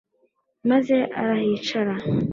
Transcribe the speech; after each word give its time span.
maze 0.69 0.95
arahicara 1.21 1.93